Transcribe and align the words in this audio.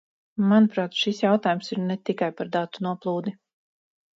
Manuprāt, 0.51 0.95
šis 1.01 1.19
jautājums 1.25 1.69
ir 1.75 1.81
ne 1.91 1.99
tikai 2.09 2.33
par 2.41 2.53
datu 2.59 2.87
noplūdi. 2.87 3.35